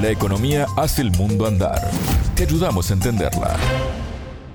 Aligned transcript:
La 0.00 0.10
economía 0.10 0.66
hace 0.76 1.02
el 1.02 1.10
mundo 1.10 1.44
andar. 1.44 1.90
Te 2.36 2.44
ayudamos 2.44 2.88
a 2.88 2.94
entenderla. 2.94 3.56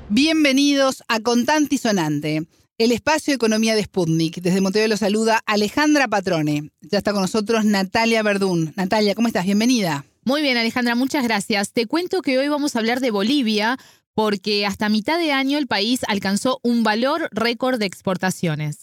Bienvenidos 0.08 1.04
a 1.10 1.20
Contante 1.20 1.76
y 1.76 1.78
Sonante, 1.80 2.48
el 2.78 2.94
espacio 2.94 3.32
de 3.32 3.36
economía 3.36 3.76
de 3.76 3.84
Sputnik. 3.84 4.38
Desde 4.38 4.62
Montevideo 4.62 4.88
lo 4.88 4.96
saluda 4.96 5.42
Alejandra 5.46 6.08
Patrone. 6.08 6.72
Ya 6.80 6.98
está 6.98 7.12
con 7.12 7.24
nosotros 7.24 7.66
Natalia 7.66 8.24
Verdún. 8.24 8.72
Natalia, 8.78 9.16
¿cómo 9.16 9.28
estás? 9.28 9.44
Bienvenida. 9.44 10.06
Muy 10.24 10.42
bien, 10.42 10.56
Alejandra, 10.56 10.96
muchas 10.96 11.26
gracias. 11.26 11.74
Te 11.74 11.88
cuento 11.88 12.22
que 12.22 12.38
hoy 12.38 12.48
vamos 12.48 12.78
a 12.78 12.80
hablar 12.80 13.02
de 13.02 13.12
Bolivia 13.12 13.78
porque 14.14 14.66
hasta 14.66 14.88
mitad 14.88 15.20
de 15.20 15.34
año 15.34 15.58
el 15.58 15.68
país 15.68 16.02
alcanzó 16.08 16.62
un 16.64 16.84
valor 16.84 17.28
récord 17.32 17.80
de 17.80 17.86
exportaciones. 17.86 18.78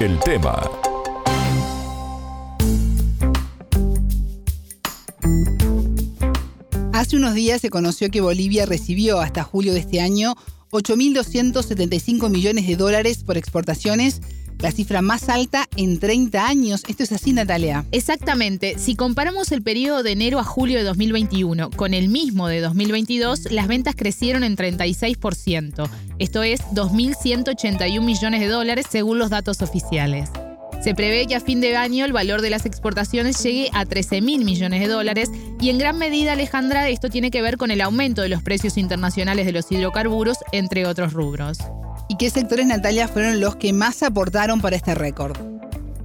El 0.00 0.18
tema 0.18 0.68
Hace 7.02 7.16
unos 7.16 7.34
días 7.34 7.60
se 7.60 7.68
conoció 7.68 8.12
que 8.12 8.20
Bolivia 8.20 8.64
recibió 8.64 9.18
hasta 9.18 9.42
julio 9.42 9.74
de 9.74 9.80
este 9.80 10.00
año 10.00 10.36
8.275 10.70 12.30
millones 12.30 12.64
de 12.68 12.76
dólares 12.76 13.24
por 13.24 13.36
exportaciones, 13.36 14.22
la 14.60 14.70
cifra 14.70 15.02
más 15.02 15.28
alta 15.28 15.68
en 15.74 15.98
30 15.98 16.46
años. 16.46 16.84
Esto 16.86 17.02
es 17.02 17.10
así, 17.10 17.32
Natalia. 17.32 17.84
Exactamente. 17.90 18.78
Si 18.78 18.94
comparamos 18.94 19.50
el 19.50 19.62
periodo 19.62 20.04
de 20.04 20.12
enero 20.12 20.38
a 20.38 20.44
julio 20.44 20.78
de 20.78 20.84
2021 20.84 21.70
con 21.70 21.92
el 21.92 22.08
mismo 22.08 22.46
de 22.46 22.60
2022, 22.60 23.50
las 23.50 23.66
ventas 23.66 23.96
crecieron 23.96 24.44
en 24.44 24.56
36%. 24.56 25.90
Esto 26.20 26.44
es 26.44 26.60
2.181 26.72 28.00
millones 28.00 28.38
de 28.38 28.46
dólares 28.46 28.86
según 28.88 29.18
los 29.18 29.28
datos 29.28 29.60
oficiales. 29.60 30.30
Se 30.82 30.96
prevé 30.96 31.28
que 31.28 31.36
a 31.36 31.40
fin 31.40 31.60
de 31.60 31.76
año 31.76 32.04
el 32.04 32.12
valor 32.12 32.42
de 32.42 32.50
las 32.50 32.66
exportaciones 32.66 33.40
llegue 33.40 33.70
a 33.72 33.86
13 33.86 34.20
mil 34.20 34.44
millones 34.44 34.80
de 34.80 34.88
dólares 34.88 35.30
y 35.60 35.70
en 35.70 35.78
gran 35.78 35.96
medida, 35.96 36.32
Alejandra, 36.32 36.88
esto 36.88 37.08
tiene 37.08 37.30
que 37.30 37.40
ver 37.40 37.56
con 37.56 37.70
el 37.70 37.80
aumento 37.80 38.20
de 38.22 38.28
los 38.28 38.42
precios 38.42 38.76
internacionales 38.76 39.46
de 39.46 39.52
los 39.52 39.70
hidrocarburos, 39.70 40.38
entre 40.50 40.84
otros 40.86 41.12
rubros. 41.12 41.58
¿Y 42.08 42.16
qué 42.16 42.30
sectores, 42.30 42.66
Natalia, 42.66 43.06
fueron 43.06 43.40
los 43.40 43.54
que 43.54 43.72
más 43.72 44.02
aportaron 44.02 44.60
para 44.60 44.74
este 44.74 44.96
récord? 44.96 45.36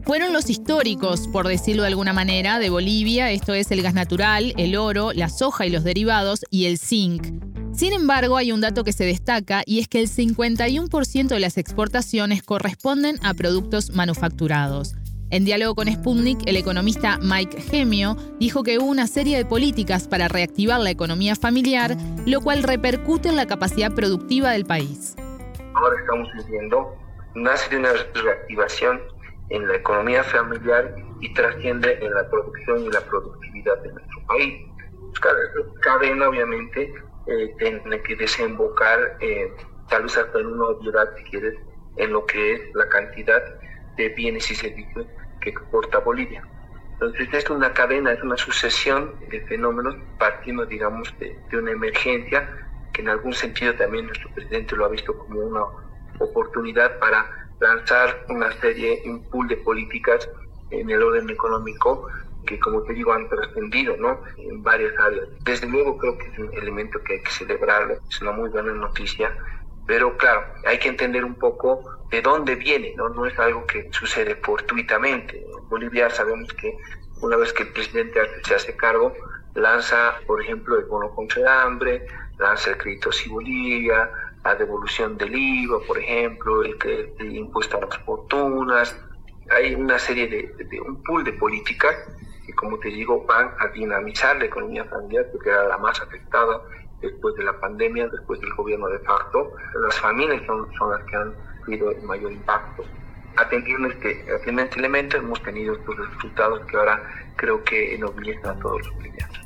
Fueron 0.03 0.31
los 0.31 0.47
históricos, 0.47 1.27
por 1.27 1.47
decirlo 1.47 1.81
de 1.81 1.87
alguna 1.87 2.13
manera, 2.13 2.59
de 2.59 2.69
Bolivia, 2.69 3.31
esto 3.31 3.55
es 3.55 3.71
el 3.71 3.81
gas 3.81 3.95
natural, 3.95 4.53
el 4.57 4.77
oro, 4.77 5.11
la 5.11 5.29
soja 5.29 5.65
y 5.65 5.71
los 5.71 5.83
derivados, 5.83 6.45
y 6.51 6.65
el 6.67 6.77
zinc. 6.77 7.27
Sin 7.77 7.93
embargo, 7.93 8.37
hay 8.37 8.51
un 8.51 8.59
dato 8.59 8.83
que 8.83 8.91
se 8.91 9.05
destaca 9.05 9.61
y 9.63 9.79
es 9.79 9.87
que 9.87 9.99
el 9.99 10.07
51% 10.07 11.27
de 11.27 11.39
las 11.39 11.59
exportaciones 11.59 12.41
corresponden 12.41 13.17
a 13.23 13.35
productos 13.35 13.91
manufacturados. 13.91 14.95
En 15.29 15.45
diálogo 15.45 15.75
con 15.75 15.87
Sputnik, 15.87 16.39
el 16.47 16.57
economista 16.57 17.19
Mike 17.21 17.61
Gemio 17.61 18.17
dijo 18.39 18.63
que 18.63 18.79
hubo 18.79 18.87
una 18.87 19.05
serie 19.05 19.37
de 19.37 19.45
políticas 19.45 20.07
para 20.07 20.27
reactivar 20.27 20.79
la 20.79 20.89
economía 20.89 21.35
familiar, 21.35 21.95
lo 22.25 22.41
cual 22.41 22.63
repercute 22.63 23.29
en 23.29 23.35
la 23.35 23.45
capacidad 23.45 23.93
productiva 23.93 24.53
del 24.53 24.65
país. 24.65 25.15
Ahora 25.75 25.99
estamos 26.01 26.29
viviendo 26.33 26.95
nace 27.35 27.69
de 27.69 27.77
una 27.77 27.93
reactivación 28.23 28.99
en 29.49 29.67
la 29.67 29.75
economía 29.75 30.23
familiar 30.23 30.95
y 31.21 31.31
trasciende 31.35 31.99
en 32.01 32.11
la 32.11 32.27
producción 32.27 32.85
y 32.85 32.89
la 32.89 33.01
productividad 33.01 33.77
de 33.83 33.93
nuestro 33.93 34.25
país. 34.25 34.63
Cadena, 35.81 36.29
obviamente, 36.29 36.91
eh, 37.27 38.01
que 38.03 38.15
desembocar, 38.15 39.17
tal 39.89 40.03
vez 40.03 40.17
hasta 40.17 40.39
en 40.39 40.47
una 40.47 40.65
obviedad, 40.65 41.09
si 41.17 41.23
quieres, 41.23 41.55
en 41.97 42.13
lo 42.13 42.25
que 42.25 42.53
es 42.53 42.61
la 42.75 42.87
cantidad 42.89 43.41
de 43.95 44.09
bienes 44.09 44.49
y 44.51 44.55
servicios 44.55 45.07
que 45.41 45.49
exporta 45.49 45.99
Bolivia. 45.99 46.43
Entonces, 46.93 47.27
es 47.31 47.49
una 47.49 47.73
cadena, 47.73 48.11
es 48.11 48.23
una 48.23 48.37
sucesión 48.37 49.13
de 49.29 49.41
fenómenos 49.41 49.95
partiendo, 50.17 50.65
digamos, 50.65 51.13
de, 51.19 51.37
de 51.49 51.57
una 51.57 51.71
emergencia 51.71 52.49
que 52.93 53.01
en 53.01 53.09
algún 53.09 53.33
sentido 53.33 53.73
también 53.75 54.07
nuestro 54.07 54.29
presidente 54.33 54.75
lo 54.75 54.85
ha 54.85 54.89
visto 54.89 55.15
como 55.17 55.39
una 55.41 55.61
oportunidad 56.19 56.97
para 56.99 57.29
lanzar 57.59 58.25
una 58.29 58.51
serie, 58.53 59.01
un 59.05 59.23
pool 59.29 59.47
de 59.47 59.57
políticas 59.57 60.27
en 60.71 60.89
el 60.89 61.01
orden 61.01 61.29
económico 61.29 62.07
que 62.47 62.59
como 62.59 62.81
te 62.81 62.93
digo 62.93 63.13
han 63.13 63.29
trascendido 63.29 63.95
¿no? 63.97 64.19
en 64.37 64.63
varias 64.63 64.97
áreas. 64.99 65.27
Desde 65.43 65.67
luego 65.67 65.97
creo 65.99 66.17
que 66.17 66.27
es 66.27 66.39
un 66.39 66.53
elemento 66.53 66.99
que 67.03 67.13
hay 67.13 67.21
que 67.21 67.31
celebrar, 67.31 67.99
es 68.09 68.21
una 68.21 68.31
muy 68.31 68.49
buena 68.49 68.73
noticia, 68.73 69.31
pero 69.85 70.17
claro, 70.17 70.43
hay 70.65 70.79
que 70.79 70.89
entender 70.89 71.23
un 71.23 71.35
poco 71.35 71.83
de 72.09 72.21
dónde 72.21 72.55
viene, 72.55 72.93
no, 72.97 73.09
no 73.09 73.25
es 73.25 73.37
algo 73.37 73.65
que 73.67 73.87
sucede 73.91 74.35
fortuitamente. 74.35 75.45
En 75.45 75.69
Bolivia 75.69 76.09
sabemos 76.09 76.51
que 76.53 76.75
una 77.21 77.37
vez 77.37 77.53
que 77.53 77.63
el 77.63 77.69
presidente 77.69 78.19
se 78.43 78.55
hace 78.55 78.75
cargo, 78.75 79.13
lanza, 79.55 80.15
por 80.25 80.41
ejemplo, 80.41 80.77
el 80.77 80.85
bono 80.85 81.13
contra 81.15 81.41
el 81.41 81.47
hambre, 81.47 82.07
lanza 82.37 82.71
el 82.71 82.77
crédito 82.77 83.11
si 83.11 83.29
Bolivia, 83.29 84.09
la 84.43 84.55
devolución 84.55 85.17
del 85.17 85.35
IVA, 85.35 85.79
por 85.85 85.97
ejemplo, 85.97 86.63
el, 86.63 86.77
el 87.19 87.35
impuesto 87.35 87.77
a 87.77 87.81
las 87.81 87.97
fortunas. 87.99 88.95
Hay 89.49 89.75
una 89.75 89.97
serie 89.99 90.27
de, 90.27 90.65
de 90.65 90.81
un 90.81 91.01
pool 91.03 91.23
de 91.23 91.33
políticas 91.33 91.95
que, 92.47 92.53
como 92.53 92.79
te 92.79 92.87
digo, 92.87 93.25
van 93.25 93.51
a 93.59 93.67
dinamizar 93.67 94.37
la 94.37 94.45
economía 94.45 94.85
familiar, 94.85 95.27
porque 95.31 95.49
era 95.49 95.67
la 95.67 95.77
más 95.77 96.01
afectada 96.01 96.61
después 97.01 97.35
de 97.35 97.43
la 97.43 97.59
pandemia, 97.59 98.07
después 98.07 98.39
del 98.39 98.53
gobierno 98.53 98.87
de 98.87 98.99
facto. 98.99 99.51
Las 99.85 99.99
familias 99.99 100.41
son, 100.47 100.67
son 100.79 100.91
las 100.91 101.03
que 101.03 101.15
han 101.17 101.33
tenido 101.65 101.91
el 101.91 102.01
mayor 102.03 102.31
impacto. 102.31 102.83
Atendiendo 103.35 103.89
este, 103.89 104.21
atendiendo 104.33 104.61
este 104.63 104.79
elemento, 104.79 105.17
hemos 105.17 105.43
tenido 105.43 105.75
estos 105.75 105.95
resultados 105.97 106.65
que 106.65 106.77
ahora 106.77 107.03
creo 107.35 107.63
que 107.65 107.95
enobillecen 107.95 108.45
a 108.45 108.57
todos 108.59 108.79
los 108.79 108.95
bolivianos. 108.95 109.37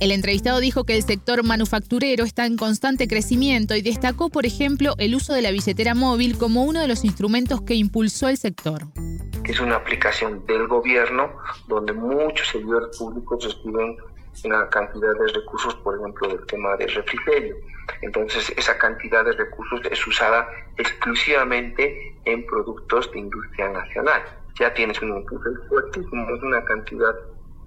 El 0.00 0.12
entrevistado 0.12 0.60
dijo 0.60 0.84
que 0.84 0.96
el 0.96 1.02
sector 1.02 1.44
manufacturero 1.44 2.24
está 2.24 2.46
en 2.46 2.56
constante 2.56 3.08
crecimiento 3.08 3.74
y 3.74 3.82
destacó, 3.82 4.30
por 4.30 4.46
ejemplo, 4.46 4.94
el 4.98 5.14
uso 5.14 5.34
de 5.34 5.42
la 5.42 5.50
billetera 5.50 5.94
móvil 5.94 6.38
como 6.38 6.64
uno 6.64 6.80
de 6.80 6.88
los 6.88 7.04
instrumentos 7.04 7.60
que 7.62 7.74
impulsó 7.74 8.28
el 8.28 8.38
sector 8.38 8.86
es 9.48 9.60
una 9.60 9.76
aplicación 9.76 10.44
del 10.46 10.66
gobierno 10.68 11.32
donde 11.66 11.92
muchos 11.94 12.48
servidores 12.48 12.96
públicos 12.98 13.44
reciben 13.44 13.96
una 14.44 14.68
cantidad 14.68 15.14
de 15.18 15.32
recursos, 15.32 15.74
por 15.76 15.98
ejemplo, 15.98 16.28
del 16.28 16.46
tema 16.46 16.76
de 16.76 16.86
refrigerio. 16.86 17.56
Entonces, 18.02 18.52
esa 18.56 18.78
cantidad 18.78 19.24
de 19.24 19.32
recursos 19.32 19.80
es 19.90 20.06
usada 20.06 20.48
exclusivamente 20.76 22.14
en 22.24 22.46
productos 22.46 23.10
de 23.12 23.20
industria 23.20 23.70
nacional. 23.70 24.22
Ya 24.60 24.72
tienes 24.74 25.00
un 25.00 25.16
impulso 25.16 25.50
fuertísimo, 25.68 26.34
es 26.34 26.42
una 26.42 26.62
cantidad 26.64 27.14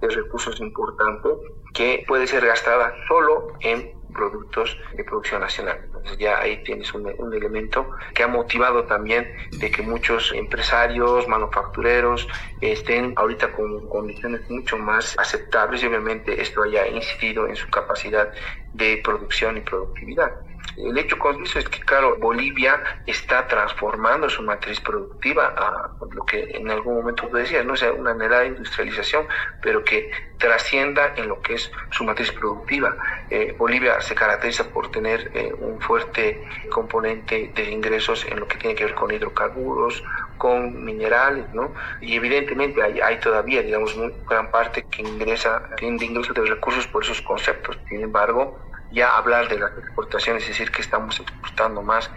de 0.01 0.09
recursos 0.09 0.59
importante 0.59 1.29
que 1.73 2.03
puede 2.07 2.27
ser 2.27 2.45
gastada 2.45 2.93
solo 3.07 3.53
en 3.61 3.91
productos 4.11 4.77
de 4.93 5.03
producción 5.03 5.41
nacional. 5.41 5.79
Entonces 5.85 6.17
ya 6.17 6.39
ahí 6.39 6.63
tienes 6.63 6.93
un, 6.93 7.07
elemento 7.33 7.89
que 8.13 8.23
ha 8.23 8.27
motivado 8.27 8.85
también 8.85 9.31
de 9.59 9.71
que 9.71 9.81
muchos 9.81 10.31
empresarios, 10.33 11.27
manufactureros 11.27 12.27
estén 12.59 13.13
ahorita 13.15 13.53
con 13.53 13.87
condiciones 13.87 14.41
mucho 14.49 14.77
más 14.77 15.17
aceptables 15.17 15.83
y 15.83 15.87
obviamente 15.87 16.41
esto 16.41 16.63
haya 16.63 16.87
incidido 16.87 17.47
en 17.47 17.55
su 17.55 17.69
capacidad 17.69 18.31
de 18.73 19.01
producción 19.03 19.57
y 19.57 19.61
productividad. 19.61 20.31
El 20.77 20.97
hecho 20.97 21.17
con 21.17 21.41
eso 21.43 21.59
es 21.59 21.67
que, 21.69 21.79
claro, 21.81 22.17
Bolivia 22.19 22.81
está 23.05 23.47
transformando 23.47 24.29
su 24.29 24.41
matriz 24.43 24.79
productiva 24.79 25.53
a 25.57 25.91
lo 26.11 26.25
que 26.25 26.43
en 26.55 26.69
algún 26.69 26.95
momento 26.95 27.27
tú 27.27 27.35
decías, 27.35 27.65
¿no? 27.65 27.75
Sea, 27.75 27.93
una 27.93 28.11
anhelada 28.11 28.45
industrialización, 28.45 29.27
pero 29.61 29.83
que 29.83 30.11
trascienda 30.37 31.13
en 31.15 31.27
lo 31.27 31.39
que 31.41 31.53
es 31.53 31.71
su 31.91 32.03
matriz 32.03 32.31
productiva. 32.31 32.95
Eh, 33.29 33.55
Bolivia 33.57 34.01
se 34.01 34.15
caracteriza 34.15 34.69
por 34.69 34.91
tener 34.91 35.31
eh, 35.33 35.53
un 35.59 35.79
fuerte 35.79 36.43
componente 36.71 37.51
de 37.55 37.71
ingresos 37.71 38.25
en 38.25 38.39
lo 38.39 38.47
que 38.47 38.57
tiene 38.57 38.75
que 38.75 38.85
ver 38.85 38.95
con 38.95 39.11
hidrocarburos, 39.11 40.03
con 40.37 40.83
minerales, 40.83 41.45
¿no? 41.53 41.71
Y 42.01 42.15
evidentemente 42.15 42.81
hay, 42.81 43.19
todavía, 43.19 43.61
digamos, 43.61 43.95
una 43.95 44.11
gran 44.27 44.49
parte 44.49 44.83
que 44.89 45.03
ingresa, 45.03 45.69
tiene 45.77 46.03
ingresos 46.03 46.33
de 46.33 46.45
recursos 46.45 46.87
por 46.87 47.03
esos 47.03 47.21
conceptos. 47.21 47.77
Sin 47.87 48.01
embargo, 48.01 48.57
ya 48.91 49.17
hablar 49.17 49.47
de 49.49 49.59
las 49.59 49.71
exportaciones, 49.77 50.43
es 50.43 50.49
decir, 50.49 50.71
que 50.71 50.81
estamos 50.81 51.19
exportando 51.19 51.81
más 51.81 52.09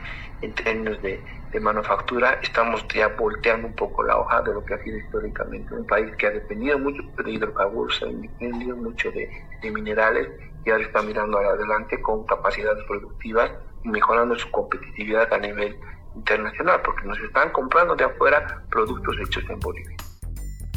en 0.43 0.53
términos 0.55 1.01
de, 1.03 1.23
de, 1.53 1.61
manufactura, 1.61 2.39
estamos 2.43 2.85
ya 2.95 3.09
volteando 3.09 3.69
un 3.69 3.75
poco 3.75 4.03
la 4.03 4.19
hoja 4.19 4.43
de 4.43 4.53
lo 4.53 4.65
que 4.65 4.75
ha 4.75 4.83
sido 4.83 4.99
históricamente 4.99 5.73
un 5.75 5.87
país 5.87 6.15
que 6.17 6.27
ha 6.27 6.31
dependido 6.31 6.79
mucho 6.79 7.03
de 7.23 7.31
hidrocarburos, 7.31 8.03
ha 8.03 8.07
dependido 8.07 8.77
mucho 8.77 9.11
de, 9.13 9.31
de 9.63 9.71
minerales 9.71 10.29
y 10.65 10.71
ahora 10.71 10.85
está 10.85 11.03
mirando 11.03 11.39
adelante 11.39 12.01
con 12.03 12.25
capacidades 12.27 12.85
productivas 12.85 13.51
y 13.85 13.89
mejorando 13.89 14.37
su 14.37 14.51
competitividad 14.51 15.33
a 15.33 15.39
nivel 15.39 15.77
internacional, 16.17 16.81
porque 16.85 17.07
nos 17.07 17.19
están 17.21 17.51
comprando 17.51 17.95
de 17.97 18.05
afuera 18.05 18.63
productos 18.71 19.17
hechos 19.21 19.45
en 19.49 19.61
Bolivia. 19.61 19.97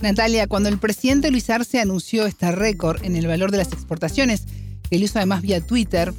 Natalia, 0.01 0.47
cuando 0.47 0.69
el 0.69 0.77
presidente 0.77 1.31
Luis 1.31 1.49
Arce 1.49 1.79
anunció 1.79 2.25
este 2.25 2.51
récord 2.51 3.03
en 3.03 3.15
el 3.15 3.27
valor 3.27 3.49
de 3.51 3.57
las 3.57 3.73
exportaciones, 3.73 4.45
que 4.89 4.99
lo 4.99 5.05
hizo 5.05 5.19
además 5.19 5.41
vía 5.41 5.61
Twitter, 5.61 6.13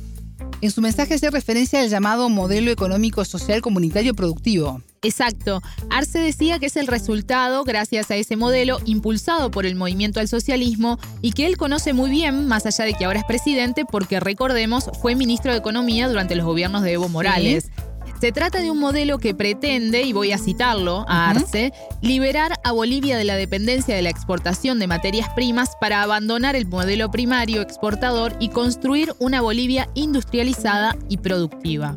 en 0.61 0.71
su 0.71 0.81
mensaje 0.81 1.15
hace 1.15 1.31
referencia 1.31 1.81
al 1.81 1.89
llamado 1.89 2.29
modelo 2.29 2.71
económico 2.71 3.25
social 3.25 3.63
comunitario 3.63 4.15
productivo. 4.15 4.83
Exacto. 5.03 5.63
Arce 5.91 6.19
decía 6.19 6.59
que 6.59 6.67
es 6.67 6.77
el 6.77 6.89
resultado 6.89 7.63
gracias 7.63 8.11
a 8.11 8.17
ese 8.17 8.37
modelo 8.37 8.81
impulsado 8.85 9.51
por 9.53 9.67
el 9.67 9.77
movimiento 9.77 10.19
al 10.19 10.27
socialismo 10.27 10.99
y 11.23 11.33
que 11.33 11.47
él 11.47 11.57
conoce 11.57 11.93
muy 11.93 12.11
bien, 12.11 12.49
más 12.49 12.67
allá 12.67 12.85
de 12.85 12.95
que 12.95 13.05
ahora 13.05 13.21
es 13.21 13.25
presidente, 13.25 13.85
porque 13.85 14.19
recordemos, 14.19 14.91
fue 15.01 15.15
ministro 15.15 15.53
de 15.53 15.59
Economía 15.59 16.09
durante 16.09 16.35
los 16.35 16.45
gobiernos 16.45 16.83
de 16.83 16.95
Evo 16.95 17.09
Morales. 17.09 17.68
Se 18.21 18.33
trata 18.33 18.61
de 18.61 18.71
un 18.71 18.81
modelo 18.81 19.19
que 19.19 19.33
pretende, 19.33 20.03
y 20.03 20.13
voy 20.13 20.33
a 20.33 20.39
citarlo 20.39 21.05
a 21.09 21.31
Arce, 21.31 21.73
liberar 22.03 22.55
a 22.65 22.73
Bolivia 22.73 23.17
de 23.17 23.23
la 23.23 23.37
dependencia 23.37 23.95
de 23.95 24.03
la 24.03 24.11
exportación 24.11 24.81
de 24.81 24.89
materias 24.89 25.29
primas 25.37 25.71
para 25.81 26.03
abandonar 26.03 26.57
el 26.57 26.67
modelo 26.67 27.13
primario 27.13 27.63
exportador 27.63 28.35
y 28.41 28.49
construir 28.49 29.15
una 29.21 29.41
Bolivia 29.41 29.89
industrializada 29.95 30.97
y 31.09 31.19
productiva. 31.19 31.97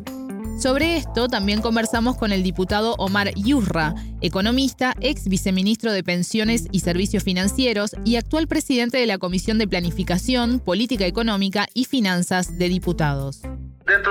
Sobre 0.60 0.96
esto 0.96 1.26
también 1.26 1.60
conversamos 1.60 2.16
con 2.16 2.30
el 2.30 2.44
diputado 2.44 2.94
Omar 2.98 3.34
Yurra, 3.34 3.96
economista, 4.20 4.94
ex 5.00 5.26
viceministro 5.26 5.90
de 5.90 6.04
Pensiones 6.04 6.68
y 6.70 6.80
Servicios 6.80 7.24
Financieros 7.24 7.96
y 8.04 8.14
actual 8.14 8.46
presidente 8.46 8.98
de 8.98 9.06
la 9.06 9.18
Comisión 9.18 9.58
de 9.58 9.66
Planificación, 9.66 10.60
Política 10.60 11.04
Económica 11.04 11.66
y 11.74 11.86
Finanzas 11.86 12.58
de 12.58 12.68
Diputados. 12.68 13.40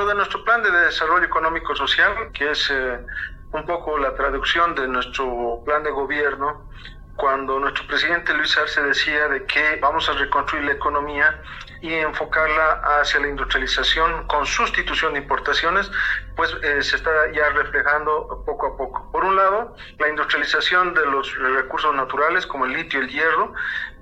Dentro 0.01 0.15
de 0.15 0.17
nuestro 0.17 0.43
plan 0.43 0.63
de 0.63 0.71
desarrollo 0.71 1.25
económico 1.25 1.75
social, 1.75 2.31
que 2.33 2.49
es 2.49 2.71
eh, 2.71 3.05
un 3.51 3.63
poco 3.67 3.99
la 3.99 4.15
traducción 4.15 4.73
de 4.73 4.87
nuestro 4.87 5.61
plan 5.63 5.83
de 5.83 5.91
gobierno, 5.91 6.67
cuando 7.15 7.59
nuestro 7.59 7.85
presidente 7.85 8.33
Luis 8.33 8.57
Arce 8.57 8.81
decía 8.81 9.27
de 9.27 9.45
que 9.45 9.75
vamos 9.79 10.09
a 10.09 10.13
reconstruir 10.13 10.63
la 10.63 10.71
economía 10.71 11.39
y 11.81 11.93
enfocarla 11.93 12.81
hacia 12.99 13.19
la 13.19 13.27
industrialización 13.27 14.27
con 14.27 14.45
sustitución 14.45 15.13
de 15.13 15.19
importaciones, 15.19 15.91
pues 16.35 16.55
eh, 16.61 16.81
se 16.81 16.95
está 16.95 17.11
ya 17.33 17.49
reflejando 17.49 18.43
poco 18.45 18.67
a 18.67 18.77
poco. 18.77 19.11
Por 19.11 19.25
un 19.25 19.35
lado, 19.35 19.75
la 19.97 20.09
industrialización 20.09 20.93
de 20.93 21.05
los 21.07 21.35
recursos 21.37 21.93
naturales 21.95 22.45
como 22.45 22.65
el 22.65 22.73
litio 22.73 23.01
y 23.01 23.05
el 23.05 23.09
hierro, 23.09 23.53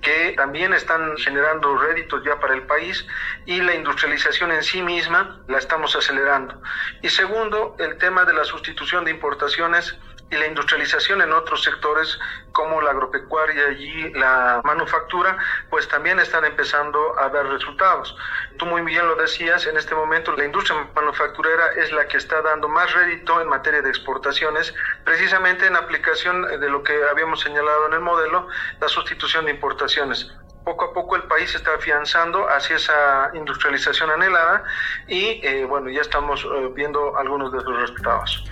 que 0.01 0.33
también 0.35 0.73
están 0.73 1.17
generando 1.17 1.77
réditos 1.77 2.23
ya 2.23 2.39
para 2.39 2.53
el 2.53 2.63
país, 2.63 3.05
y 3.45 3.61
la 3.61 3.73
industrialización 3.73 4.51
en 4.51 4.63
sí 4.63 4.81
misma 4.81 5.41
la 5.47 5.57
estamos 5.57 5.95
acelerando. 5.95 6.61
Y 7.01 7.09
segundo, 7.09 7.75
el 7.79 7.97
tema 7.97 8.25
de 8.25 8.33
la 8.33 8.43
sustitución 8.43 9.05
de 9.05 9.11
importaciones 9.11 9.97
y 10.31 10.35
la 10.35 10.47
industrialización 10.47 11.21
en 11.21 11.33
otros 11.33 11.63
sectores 11.63 12.19
como 12.51 12.81
la 12.81 12.91
agropecuaria 12.91 13.71
y 13.71 14.13
la 14.13 14.61
manufactura, 14.63 15.37
pues 15.69 15.87
también 15.87 16.19
están 16.19 16.45
empezando 16.45 17.19
a 17.19 17.29
dar 17.29 17.47
resultados. 17.47 18.15
Tú 18.57 18.65
muy 18.65 18.81
bien 18.81 19.07
lo 19.07 19.15
decías, 19.15 19.65
en 19.65 19.77
este 19.77 19.95
momento 19.95 20.35
la 20.35 20.45
industria 20.45 20.87
manufacturera 20.95 21.73
es 21.77 21.91
la 21.91 22.07
que 22.07 22.17
está 22.17 22.41
dando 22.41 22.67
más 22.67 22.93
rédito 22.93 23.41
en 23.41 23.47
materia 23.47 23.81
de 23.81 23.89
exportaciones, 23.89 24.73
precisamente 25.03 25.65
en 25.65 25.75
aplicación 25.75 26.59
de 26.59 26.69
lo 26.69 26.83
que 26.83 26.93
habíamos 27.09 27.41
señalado 27.41 27.87
en 27.87 27.93
el 27.93 28.01
modelo, 28.01 28.47
la 28.79 28.87
sustitución 28.87 29.45
de 29.45 29.51
importaciones 29.51 30.31
poco 30.63 30.85
a 30.85 30.93
poco 30.93 31.15
el 31.15 31.23
país 31.23 31.55
está 31.55 31.73
afianzando 31.73 32.47
hacia 32.47 32.75
esa 32.75 33.31
industrialización 33.33 34.11
anhelada 34.11 34.63
y 35.07 35.39
eh, 35.43 35.65
bueno, 35.65 35.89
ya 35.89 36.01
estamos 36.01 36.45
eh, 36.45 36.69
viendo 36.75 37.17
algunos 37.17 37.51
de 37.51 37.59
sus 37.61 37.75
resultados. 37.75 38.48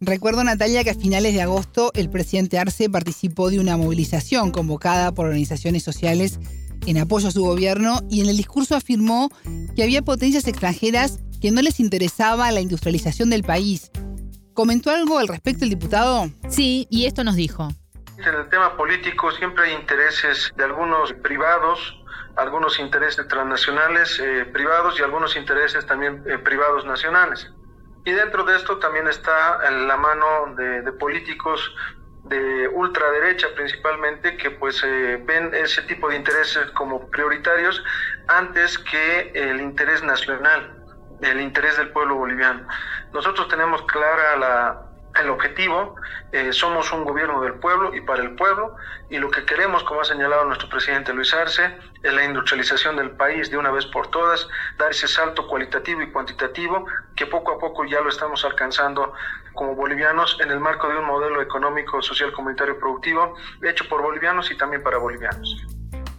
Recuerdo, 0.00 0.44
Natalia, 0.44 0.84
que 0.84 0.90
a 0.90 0.94
finales 0.94 1.32
de 1.32 1.40
agosto 1.40 1.90
el 1.94 2.10
presidente 2.10 2.58
Arce 2.58 2.90
participó 2.90 3.48
de 3.48 3.58
una 3.58 3.78
movilización 3.78 4.50
convocada 4.50 5.12
por 5.12 5.26
organizaciones 5.26 5.82
sociales 5.82 6.38
en 6.86 6.98
apoyo 6.98 7.28
a 7.28 7.30
su 7.30 7.42
gobierno 7.42 8.00
y 8.10 8.20
en 8.20 8.28
el 8.28 8.36
discurso 8.36 8.76
afirmó 8.76 9.30
que 9.74 9.82
había 9.82 10.02
potencias 10.02 10.46
extranjeras 10.46 11.20
que 11.40 11.50
no 11.50 11.62
les 11.62 11.80
interesaba 11.80 12.50
la 12.52 12.60
industrialización 12.60 13.30
del 13.30 13.42
país. 13.42 13.90
¿Comentó 14.52 14.90
algo 14.90 15.18
al 15.18 15.28
respecto 15.28 15.64
el 15.64 15.70
diputado? 15.70 16.30
Sí, 16.48 16.86
y 16.90 17.06
esto 17.06 17.24
nos 17.24 17.36
dijo. 17.36 17.68
En 18.18 18.34
el 18.34 18.48
tema 18.48 18.76
político 18.76 19.30
siempre 19.32 19.64
hay 19.64 19.74
intereses 19.74 20.52
de 20.56 20.64
algunos 20.64 21.12
privados, 21.22 21.78
algunos 22.36 22.78
intereses 22.78 23.26
transnacionales 23.28 24.18
eh, 24.18 24.44
privados 24.52 24.98
y 24.98 25.02
algunos 25.02 25.36
intereses 25.36 25.84
también 25.86 26.22
eh, 26.26 26.38
privados 26.38 26.84
nacionales. 26.84 27.50
Y 28.06 28.12
dentro 28.12 28.44
de 28.44 28.54
esto 28.54 28.78
también 28.78 29.08
está 29.08 29.68
la 29.68 29.96
mano 29.96 30.54
de, 30.56 30.92
políticos 30.92 31.74
de 32.22 32.68
ultraderecha 32.68 33.48
principalmente 33.56 34.36
que 34.36 34.52
pues 34.52 34.80
eh, 34.84 35.20
ven 35.24 35.52
ese 35.52 35.82
tipo 35.82 36.08
de 36.08 36.14
intereses 36.14 36.70
como 36.70 37.10
prioritarios 37.10 37.82
antes 38.28 38.78
que 38.78 39.32
el 39.34 39.60
interés 39.60 40.04
nacional, 40.04 40.84
el 41.20 41.40
interés 41.40 41.76
del 41.78 41.90
pueblo 41.90 42.14
boliviano. 42.14 42.68
Nosotros 43.12 43.48
tenemos 43.48 43.82
clara 43.82 44.36
la, 44.36 44.85
el 45.22 45.30
objetivo, 45.30 45.96
eh, 46.32 46.52
somos 46.52 46.92
un 46.92 47.04
gobierno 47.04 47.40
del 47.40 47.54
pueblo 47.54 47.94
y 47.94 48.00
para 48.00 48.22
el 48.22 48.34
pueblo, 48.34 48.76
y 49.10 49.18
lo 49.18 49.30
que 49.30 49.44
queremos, 49.44 49.84
como 49.84 50.00
ha 50.00 50.04
señalado 50.04 50.44
nuestro 50.44 50.68
presidente 50.68 51.12
Luis 51.12 51.32
Arce, 51.34 51.76
es 52.02 52.12
la 52.12 52.24
industrialización 52.24 52.96
del 52.96 53.12
país 53.12 53.50
de 53.50 53.56
una 53.56 53.70
vez 53.70 53.86
por 53.86 54.08
todas, 54.08 54.48
dar 54.78 54.90
ese 54.90 55.08
salto 55.08 55.46
cualitativo 55.46 56.02
y 56.02 56.10
cuantitativo 56.10 56.86
que 57.14 57.26
poco 57.26 57.52
a 57.52 57.58
poco 57.58 57.84
ya 57.84 58.00
lo 58.00 58.08
estamos 58.08 58.44
alcanzando 58.44 59.12
como 59.54 59.74
bolivianos 59.74 60.38
en 60.40 60.50
el 60.50 60.60
marco 60.60 60.88
de 60.88 60.98
un 60.98 61.06
modelo 61.06 61.40
económico, 61.40 62.02
social, 62.02 62.32
comunitario, 62.32 62.78
productivo, 62.78 63.34
hecho 63.62 63.88
por 63.88 64.02
bolivianos 64.02 64.50
y 64.50 64.56
también 64.56 64.82
para 64.82 64.98
bolivianos. 64.98 65.66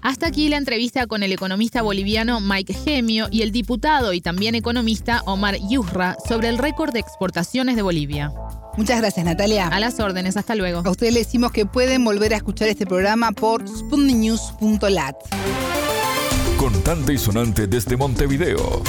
Hasta 0.02 0.28
aquí 0.28 0.48
la 0.48 0.58
entrevista 0.58 1.06
con 1.08 1.22
el 1.22 1.34
economista 1.34 1.82
boliviano 1.82 2.40
Mike 2.40 2.74
Gemio 2.74 3.28
y 3.30 3.42
el 3.42 3.52
diputado 3.52 4.14
y 4.14 4.22
también 4.22 4.56
economista 4.56 5.22
Omar 5.26 5.58
Yurra 5.70 6.16
sobre 6.28 6.50
el 6.50 6.58
récord 6.58 6.94
de 6.94 7.00
exportaciones 7.00 7.76
de 7.76 7.82
Bolivia. 7.82 8.32
Muchas 8.78 9.02
gracias, 9.02 9.26
Natalia. 9.26 9.68
A 9.68 9.80
las 9.80 10.00
órdenes, 10.00 10.38
hasta 10.38 10.56
luego. 10.56 10.82
A 10.86 10.90
ustedes 10.92 11.14
le 11.14 11.20
decimos 11.20 11.52
que 11.52 11.66
pueden 11.66 12.06
volver 12.06 12.34
a 12.34 12.38
escuchar 12.38 12.68
este 12.70 12.86
programa 12.86 13.32
por 13.32 13.68
sputniknews.lat. 13.68 15.16
Contante 16.58 17.14
y 17.14 17.18
sonante 17.18 17.68
desde 17.68 17.98
Montevideo. 17.98 18.84